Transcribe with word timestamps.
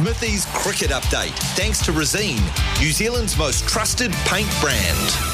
it! 0.00 0.10
Smithy's 0.10 0.46
Cricket 0.46 0.90
Update, 0.90 1.36
thanks 1.56 1.84
to 1.84 1.92
Resene, 1.92 2.40
New 2.80 2.90
Zealand's 2.90 3.36
most 3.36 3.68
trusted 3.68 4.12
paint 4.26 4.50
brand. 4.60 5.29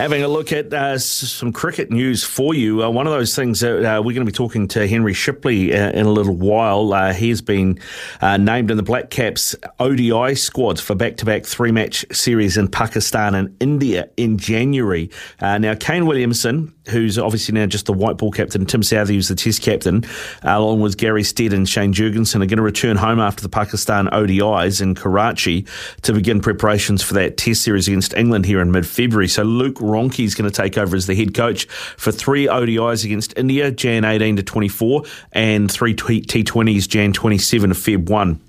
Having 0.00 0.22
a 0.22 0.28
look 0.28 0.50
at 0.50 0.72
uh, 0.72 0.96
some 0.96 1.52
cricket 1.52 1.90
news 1.90 2.24
for 2.24 2.54
you. 2.54 2.82
Uh, 2.82 2.88
one 2.88 3.06
of 3.06 3.12
those 3.12 3.36
things 3.36 3.60
that 3.60 3.84
uh, 3.84 4.00
we're 4.00 4.14
going 4.14 4.24
to 4.24 4.32
be 4.32 4.32
talking 4.32 4.66
to 4.68 4.88
Henry 4.88 5.12
Shipley 5.12 5.74
uh, 5.74 5.90
in 5.90 6.06
a 6.06 6.10
little 6.10 6.34
while. 6.34 6.94
Uh, 6.94 7.12
he's 7.12 7.42
been 7.42 7.78
uh, 8.22 8.38
named 8.38 8.70
in 8.70 8.78
the 8.78 8.82
Black 8.82 9.10
Caps 9.10 9.54
ODI 9.78 10.36
squads 10.36 10.80
for 10.80 10.94
back 10.94 11.18
to 11.18 11.26
back 11.26 11.44
three 11.44 11.70
match 11.70 12.06
series 12.12 12.56
in 12.56 12.68
Pakistan 12.68 13.34
and 13.34 13.54
India 13.60 14.08
in 14.16 14.38
January. 14.38 15.10
now, 15.42 15.74
Kane 15.74 16.06
Williamson, 16.06 16.74
who's 16.88 17.18
obviously 17.18 17.52
now 17.52 17.66
just 17.66 17.84
the 17.84 17.92
white 17.92 18.16
ball 18.16 18.30
captain, 18.30 18.64
Tim 18.64 18.80
Southee, 18.80 19.08
who's 19.08 19.28
the 19.28 19.34
test 19.34 19.60
captain, 19.60 20.02
along 20.40 20.80
with 20.80 20.96
Gary 20.96 21.24
Stead 21.24 21.52
and 21.52 21.68
Shane 21.68 21.92
Jurgensen, 21.92 22.36
are 22.36 22.46
going 22.46 22.56
to 22.56 22.62
return 22.62 22.96
home 22.96 23.20
after 23.20 23.42
the 23.42 23.50
Pakistan 23.50 24.06
ODIs 24.06 24.80
in 24.80 24.94
Karachi 24.94 25.66
to 26.00 26.14
begin 26.14 26.40
preparations 26.40 27.02
for 27.02 27.12
that 27.14 27.36
test 27.36 27.60
series 27.60 27.86
against 27.86 28.14
England 28.14 28.46
here 28.46 28.62
in 28.62 28.70
mid 28.70 28.86
February. 28.86 29.28
So, 29.28 29.42
Luke 29.42 29.76
Ronchi 29.90 30.24
is 30.24 30.34
going 30.34 30.50
to 30.50 30.54
take 30.54 30.78
over 30.78 30.96
as 30.96 31.06
the 31.06 31.14
head 31.14 31.34
coach 31.34 31.66
for 31.66 32.12
three 32.12 32.46
ODIs 32.46 33.04
against 33.04 33.36
India, 33.36 33.70
Jan 33.70 34.04
18 34.04 34.36
to 34.36 34.42
24, 34.42 35.02
and 35.32 35.70
three 35.70 35.94
T20s, 35.94 36.88
Jan 36.88 37.12
27 37.12 37.70
to 37.70 37.76
Feb 37.76 38.08
1. 38.08 38.40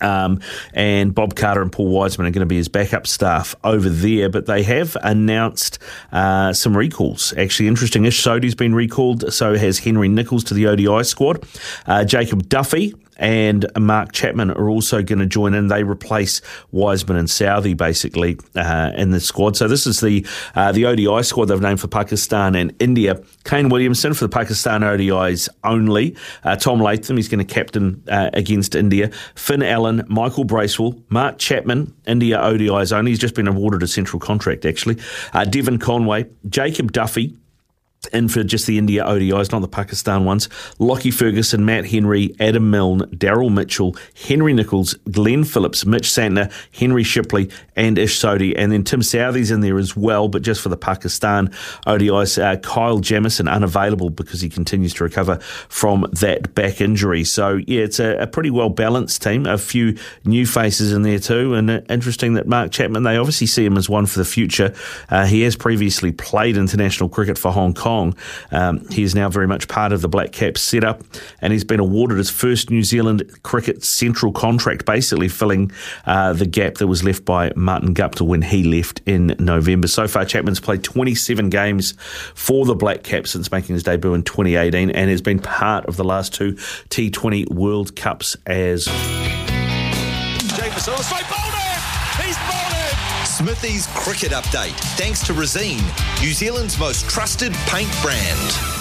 Um, 0.00 0.40
and 0.72 1.14
Bob 1.14 1.36
Carter 1.36 1.62
and 1.62 1.70
Paul 1.70 1.90
Wiseman 1.90 2.26
are 2.26 2.30
going 2.30 2.40
to 2.40 2.46
be 2.46 2.56
his 2.56 2.68
backup 2.68 3.06
staff 3.06 3.54
over 3.64 3.88
there. 3.88 4.28
But 4.28 4.46
they 4.46 4.62
have 4.62 4.96
announced 5.02 5.78
uh, 6.12 6.52
some 6.52 6.76
recalls. 6.76 7.34
Actually, 7.36 7.68
interesting. 7.68 8.04
Ish 8.04 8.22
Sodhi's 8.22 8.54
been 8.54 8.74
recalled. 8.74 9.32
So 9.32 9.56
has 9.56 9.78
Henry 9.78 10.08
Nicholls 10.08 10.44
to 10.44 10.54
the 10.54 10.66
ODI 10.66 11.04
squad. 11.04 11.44
Uh, 11.86 12.04
Jacob 12.04 12.48
Duffy 12.48 12.94
and 13.20 13.66
Mark 13.78 14.12
Chapman 14.12 14.50
are 14.50 14.68
also 14.68 15.02
going 15.02 15.18
to 15.20 15.26
join 15.26 15.54
in. 15.54 15.68
They 15.68 15.84
replace 15.84 16.40
Wiseman 16.72 17.18
and 17.18 17.28
Southee 17.28 17.76
basically 17.76 18.38
uh, 18.56 18.92
in 18.96 19.10
the 19.10 19.20
squad. 19.20 19.56
So 19.56 19.68
this 19.68 19.86
is 19.86 20.00
the 20.00 20.26
uh, 20.54 20.72
the 20.72 20.86
ODI 20.86 21.22
squad 21.22 21.44
they've 21.46 21.60
named 21.60 21.80
for 21.80 21.88
Pakistan 21.88 22.54
and 22.56 22.74
India. 22.80 23.22
Kane 23.44 23.68
Williamson 23.68 24.14
for 24.14 24.24
the 24.24 24.30
Pakistan 24.30 24.80
ODIs 24.80 25.48
only. 25.62 26.16
Uh, 26.42 26.56
Tom 26.56 26.80
Latham, 26.80 27.16
he's 27.16 27.28
going 27.28 27.46
to 27.46 27.54
captain 27.54 28.02
uh, 28.08 28.30
against 28.32 28.74
India. 28.74 29.10
Finn 29.34 29.62
Allen, 29.62 30.02
Michael 30.08 30.44
Bracewell, 30.44 31.00
Mark 31.10 31.38
Chapman, 31.38 31.94
India 32.06 32.38
ODIs 32.38 32.96
only. 32.96 33.10
He's 33.10 33.18
just 33.18 33.34
been 33.34 33.48
awarded 33.48 33.82
a 33.82 33.86
central 33.86 34.18
contract 34.18 34.64
actually. 34.64 34.98
Uh, 35.34 35.44
Devon 35.44 35.78
Conway, 35.78 36.26
Jacob 36.48 36.92
Duffy, 36.92 37.36
in 38.12 38.28
for 38.28 38.42
just 38.42 38.66
the 38.66 38.78
India 38.78 39.04
ODIs, 39.04 39.52
not 39.52 39.60
the 39.60 39.68
Pakistan 39.68 40.24
ones. 40.24 40.48
Lockie 40.78 41.10
Ferguson, 41.10 41.64
Matt 41.66 41.86
Henry, 41.86 42.34
Adam 42.40 42.70
Milne, 42.70 43.00
Daryl 43.10 43.52
Mitchell, 43.52 43.94
Henry 44.26 44.54
Nicholls, 44.54 44.94
Glenn 45.10 45.44
Phillips, 45.44 45.84
Mitch 45.84 46.08
Santner, 46.08 46.50
Henry 46.74 47.02
Shipley, 47.02 47.50
and 47.76 47.98
Ish 47.98 48.18
Sodhi. 48.18 48.54
And 48.56 48.72
then 48.72 48.84
Tim 48.84 49.02
Southee's 49.02 49.50
in 49.50 49.60
there 49.60 49.78
as 49.78 49.94
well, 49.94 50.28
but 50.28 50.40
just 50.40 50.62
for 50.62 50.70
the 50.70 50.78
Pakistan 50.78 51.48
ODIs. 51.86 52.42
Uh, 52.42 52.56
Kyle 52.60 53.00
Jamieson 53.00 53.48
unavailable 53.48 54.08
because 54.08 54.40
he 54.40 54.48
continues 54.48 54.94
to 54.94 55.04
recover 55.04 55.36
from 55.68 56.06
that 56.12 56.54
back 56.54 56.80
injury. 56.80 57.24
So, 57.24 57.60
yeah, 57.66 57.82
it's 57.82 58.00
a, 58.00 58.16
a 58.16 58.26
pretty 58.26 58.50
well 58.50 58.70
balanced 58.70 59.22
team. 59.22 59.44
A 59.44 59.58
few 59.58 59.96
new 60.24 60.46
faces 60.46 60.92
in 60.92 61.02
there 61.02 61.18
too. 61.18 61.52
And 61.54 61.70
uh, 61.70 61.80
interesting 61.90 62.34
that 62.34 62.46
Mark 62.46 62.72
Chapman, 62.72 63.02
they 63.02 63.18
obviously 63.18 63.46
see 63.46 63.64
him 63.64 63.76
as 63.76 63.90
one 63.90 64.06
for 64.06 64.18
the 64.18 64.24
future. 64.24 64.74
Uh, 65.10 65.26
he 65.26 65.42
has 65.42 65.54
previously 65.54 66.12
played 66.12 66.56
international 66.56 67.10
cricket 67.10 67.36
for 67.36 67.52
Hong 67.52 67.74
Kong. 67.74 67.89
Kong. 67.90 68.14
Um, 68.52 68.86
he 68.88 69.02
is 69.02 69.16
now 69.16 69.28
very 69.28 69.48
much 69.48 69.66
part 69.66 69.92
of 69.92 70.00
the 70.00 70.08
Black 70.08 70.30
Caps 70.30 70.62
setup, 70.62 71.02
and 71.40 71.52
he's 71.52 71.64
been 71.64 71.80
awarded 71.80 72.18
his 72.18 72.30
first 72.30 72.70
New 72.70 72.84
Zealand 72.84 73.28
cricket 73.42 73.82
central 73.82 74.30
contract, 74.32 74.86
basically 74.86 75.26
filling 75.26 75.72
uh, 76.06 76.32
the 76.32 76.46
gap 76.46 76.74
that 76.74 76.86
was 76.86 77.02
left 77.02 77.24
by 77.24 77.52
Martin 77.56 77.92
Guptill 77.92 78.28
when 78.28 78.42
he 78.42 78.62
left 78.62 79.02
in 79.06 79.34
November. 79.40 79.88
So 79.88 80.06
far, 80.06 80.24
Chapman's 80.24 80.60
played 80.60 80.84
27 80.84 81.50
games 81.50 81.94
for 82.36 82.64
the 82.64 82.76
Black 82.76 83.02
Caps 83.02 83.32
since 83.32 83.50
making 83.50 83.74
his 83.74 83.82
debut 83.82 84.14
in 84.14 84.22
2018, 84.22 84.90
and 84.90 85.10
has 85.10 85.20
been 85.20 85.40
part 85.40 85.84
of 85.86 85.96
the 85.96 86.04
last 86.04 86.32
two 86.32 86.52
T20 86.90 87.50
World 87.50 87.96
Cups 87.96 88.36
as. 88.46 88.86
He's! 92.22 92.69
Smithy's 93.40 93.86
Cricket 93.94 94.32
Update, 94.32 94.78
thanks 94.98 95.26
to 95.26 95.32
Resene, 95.32 95.80
New 96.20 96.34
Zealand's 96.34 96.78
most 96.78 97.08
trusted 97.08 97.54
paint 97.68 97.90
brand. 98.02 98.79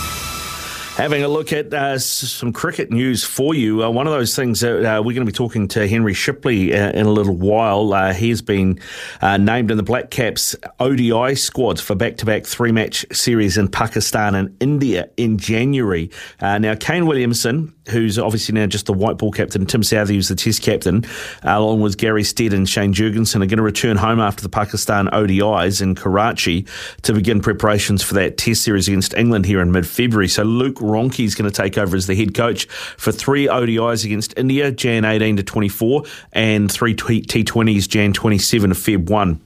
Having 0.99 1.23
a 1.23 1.29
look 1.29 1.53
at 1.53 1.73
uh, 1.73 1.97
some 1.97 2.51
cricket 2.51 2.91
news 2.91 3.23
for 3.23 3.55
you. 3.55 3.85
Uh, 3.85 3.89
one 3.89 4.05
of 4.05 4.11
those 4.11 4.35
things 4.35 4.59
that 4.59 4.79
uh, 4.79 5.01
we're 5.01 5.13
going 5.13 5.25
to 5.25 5.25
be 5.25 5.31
talking 5.31 5.65
to 5.69 5.87
Henry 5.87 6.13
Shipley 6.13 6.75
uh, 6.75 6.91
in 6.91 7.05
a 7.05 7.09
little 7.09 7.37
while. 7.37 7.93
Uh, 7.93 8.11
he's 8.11 8.41
been 8.41 8.81
uh, 9.21 9.37
named 9.37 9.71
in 9.71 9.77
the 9.77 9.83
Black 9.83 10.11
Caps 10.11 10.57
ODI 10.81 11.35
squads 11.35 11.79
for 11.79 11.95
back 11.95 12.17
to 12.17 12.25
back 12.25 12.45
three 12.45 12.73
match 12.73 13.05
series 13.13 13.57
in 13.57 13.69
Pakistan 13.69 14.35
and 14.35 14.57
India 14.59 15.09
in 15.15 15.37
January. 15.37 16.11
now, 16.41 16.75
Kane 16.75 17.05
Williamson, 17.05 17.73
who's 17.87 18.19
obviously 18.19 18.53
now 18.53 18.65
just 18.65 18.85
the 18.85 18.93
white 18.93 19.17
ball 19.17 19.31
captain, 19.31 19.65
Tim 19.65 19.83
Southee, 19.83 20.15
who's 20.15 20.27
the 20.27 20.35
test 20.35 20.61
captain, 20.61 21.05
along 21.43 21.79
with 21.79 21.97
Gary 21.97 22.25
Stead 22.25 22.51
and 22.51 22.67
Shane 22.67 22.93
Jurgensen, 22.93 23.37
are 23.37 23.45
going 23.45 23.55
to 23.55 23.63
return 23.63 23.95
home 23.95 24.19
after 24.19 24.43
the 24.43 24.49
Pakistan 24.49 25.07
ODIs 25.13 25.81
in 25.81 25.95
Karachi 25.95 26.65
to 27.03 27.13
begin 27.13 27.39
preparations 27.39 28.03
for 28.03 28.15
that 28.15 28.37
test 28.37 28.63
series 28.63 28.89
against 28.89 29.13
England 29.13 29.45
here 29.45 29.61
in 29.61 29.71
mid 29.71 29.87
February. 29.87 30.27
So, 30.27 30.43
Luke 30.43 30.77
Ronchi 30.89 31.25
is 31.25 31.35
going 31.35 31.49
to 31.49 31.55
take 31.55 31.77
over 31.77 31.95
as 31.95 32.07
the 32.07 32.15
head 32.15 32.33
coach 32.33 32.65
for 32.65 33.11
three 33.11 33.47
ODIs 33.47 34.05
against 34.05 34.37
India, 34.37 34.71
Jan 34.71 35.05
18 35.05 35.37
to 35.37 35.43
24, 35.43 36.03
and 36.33 36.71
three 36.71 36.95
T20s, 36.95 37.87
Jan 37.87 38.13
27 38.13 38.69
to 38.69 38.75
Feb 38.75 39.09
1. 39.09 39.41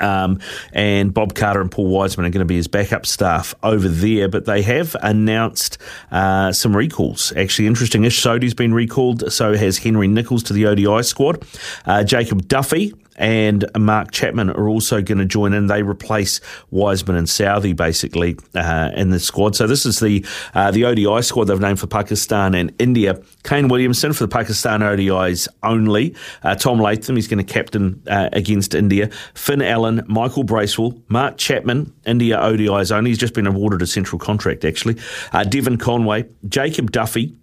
Um, 0.00 0.38
and 0.72 1.12
Bob 1.12 1.34
Carter 1.34 1.60
and 1.60 1.70
Paul 1.70 1.88
Wiseman 1.88 2.26
are 2.26 2.30
going 2.30 2.40
to 2.40 2.44
be 2.44 2.56
his 2.56 2.68
backup 2.68 3.06
staff 3.06 3.54
over 3.62 3.88
there. 3.88 4.28
But 4.28 4.44
they 4.44 4.62
have 4.62 4.94
announced 5.02 5.78
uh, 6.10 6.52
some 6.52 6.76
recalls. 6.76 7.32
Actually, 7.36 7.66
interesting. 7.66 8.04
Ish 8.04 8.20
Sodhi's 8.22 8.54
been 8.54 8.74
recalled. 8.74 9.32
So 9.32 9.56
has 9.56 9.78
Henry 9.78 10.08
Nicholls 10.08 10.42
to 10.44 10.52
the 10.52 10.66
ODI 10.66 11.02
squad. 11.02 11.44
Uh, 11.84 12.04
Jacob 12.04 12.46
Duffy 12.46 12.94
and 13.18 13.64
Mark 13.76 14.12
Chapman 14.12 14.50
are 14.50 14.68
also 14.68 15.02
going 15.02 15.18
to 15.18 15.24
join 15.24 15.52
in. 15.52 15.66
They 15.66 15.82
replace 15.82 16.40
Wiseman 16.70 17.16
and 17.16 17.26
Southee 17.26 17.76
basically 17.76 18.38
uh, 18.54 18.90
in 18.94 19.10
the 19.10 19.20
squad. 19.20 19.56
So 19.56 19.66
this 19.66 19.84
is 19.84 20.00
the 20.00 20.24
uh, 20.54 20.70
the 20.70 20.84
ODI 20.84 21.22
squad 21.22 21.44
they've 21.44 21.60
named 21.60 21.80
for 21.80 21.86
Pakistan 21.86 22.54
and 22.54 22.72
India. 22.78 23.20
Kane 23.44 23.68
Williamson 23.68 24.12
for 24.12 24.24
the 24.24 24.28
Pakistan 24.28 24.80
ODIs 24.80 25.48
only. 25.62 26.14
Uh, 26.42 26.54
Tom 26.54 26.80
Latham, 26.80 27.16
he's 27.16 27.28
going 27.28 27.44
to 27.44 27.52
captain 27.52 28.02
uh, 28.06 28.28
against 28.32 28.74
India. 28.74 29.10
Finn 29.34 29.60
Allen, 29.60 30.02
Michael 30.06 30.44
Bracewell, 30.44 31.00
Mark 31.08 31.36
Chapman, 31.36 31.92
India 32.06 32.38
ODIs 32.38 32.96
only. 32.96 33.10
He's 33.10 33.18
just 33.18 33.34
been 33.34 33.46
awarded 33.46 33.82
a 33.82 33.86
central 33.86 34.18
contract 34.18 34.64
actually. 34.64 34.96
Uh, 35.32 35.44
Devon 35.44 35.76
Conway, 35.76 36.28
Jacob 36.48 36.92
Duffy 36.92 37.36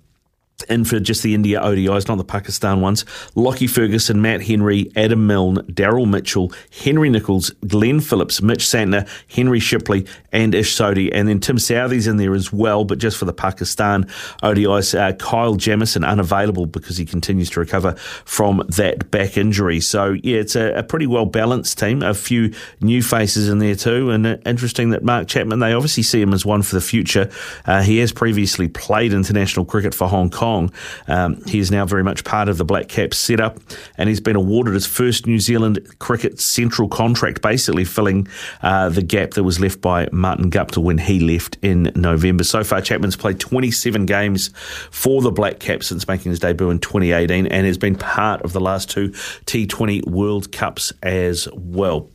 in 0.69 0.85
for 0.85 0.99
just 0.99 1.21
the 1.21 1.33
India 1.33 1.59
ODIs, 1.59 2.07
not 2.07 2.17
the 2.17 2.23
Pakistan 2.23 2.81
ones. 2.81 3.05
Lockie 3.35 3.67
Ferguson, 3.67 4.21
Matt 4.21 4.41
Henry, 4.41 4.89
Adam 4.95 5.27
Milne, 5.27 5.57
Daryl 5.67 6.09
Mitchell, 6.09 6.51
Henry 6.83 7.09
Nicholls, 7.09 7.49
Glenn 7.67 7.99
Phillips, 7.99 8.41
Mitch 8.41 8.63
Santner, 8.63 9.07
Henry 9.29 9.59
Shipley, 9.59 10.05
and 10.31 10.55
Ish 10.55 10.75
Sodhi. 10.75 11.11
And 11.13 11.27
then 11.27 11.39
Tim 11.39 11.59
Southee's 11.59 12.07
in 12.07 12.17
there 12.17 12.33
as 12.33 12.53
well, 12.53 12.85
but 12.85 12.99
just 12.99 13.17
for 13.17 13.25
the 13.25 13.33
Pakistan 13.33 14.05
ODIs. 14.43 14.97
Uh, 14.97 15.13
Kyle 15.13 15.55
Jamieson 15.55 16.03
unavailable 16.03 16.65
because 16.65 16.97
he 16.97 17.05
continues 17.05 17.49
to 17.51 17.59
recover 17.59 17.93
from 18.25 18.63
that 18.69 19.11
back 19.11 19.37
injury. 19.37 19.79
So, 19.81 20.15
yeah, 20.23 20.37
it's 20.37 20.55
a, 20.55 20.73
a 20.73 20.83
pretty 20.83 21.07
well 21.07 21.25
balanced 21.25 21.77
team. 21.77 22.01
A 22.01 22.13
few 22.13 22.53
new 22.81 23.01
faces 23.01 23.49
in 23.49 23.59
there 23.59 23.75
too. 23.75 24.09
And 24.09 24.25
uh, 24.25 24.37
interesting 24.45 24.91
that 24.91 25.03
Mark 25.03 25.27
Chapman, 25.27 25.59
they 25.59 25.73
obviously 25.73 26.03
see 26.03 26.21
him 26.21 26.33
as 26.33 26.45
one 26.45 26.61
for 26.61 26.75
the 26.75 26.81
future. 26.81 27.29
Uh, 27.65 27.81
he 27.81 27.97
has 27.97 28.11
previously 28.11 28.67
played 28.67 29.11
international 29.11 29.65
cricket 29.65 29.93
for 29.93 30.07
Hong 30.07 30.29
Kong. 30.29 30.44
Kong. 30.45 30.71
Um, 31.07 31.43
he 31.45 31.57
is 31.57 31.71
now 31.71 31.85
very 31.85 32.03
much 32.03 32.23
part 32.23 32.49
of 32.49 32.59
the 32.59 32.65
Black 32.65 32.87
Caps 32.87 33.17
setup, 33.17 33.57
and 33.97 34.07
he's 34.07 34.19
been 34.19 34.35
awarded 34.35 34.75
his 34.75 34.85
first 34.85 35.25
New 35.25 35.39
Zealand 35.39 35.79
cricket 35.97 36.39
central 36.39 36.87
contract, 36.87 37.41
basically 37.41 37.83
filling 37.83 38.27
uh, 38.61 38.89
the 38.89 39.01
gap 39.01 39.31
that 39.31 39.43
was 39.43 39.59
left 39.59 39.81
by 39.81 40.07
Martin 40.11 40.51
Guptill 40.51 40.83
when 40.83 40.99
he 40.99 41.19
left 41.19 41.57
in 41.63 41.91
November. 41.95 42.43
So 42.43 42.63
far, 42.63 42.79
Chapman's 42.79 43.15
played 43.15 43.39
27 43.39 44.05
games 44.05 44.51
for 44.91 45.23
the 45.23 45.31
Black 45.31 45.59
Caps 45.59 45.87
since 45.87 46.07
making 46.07 46.29
his 46.29 46.39
debut 46.39 46.69
in 46.69 46.77
2018 46.77 47.47
and 47.47 47.65
has 47.65 47.79
been 47.79 47.95
part 47.95 48.43
of 48.43 48.53
the 48.53 48.61
last 48.61 48.91
two 48.91 49.09
T20 49.09 50.07
World 50.07 50.51
Cups 50.51 50.93
as 51.01 51.47
well. 51.53 52.07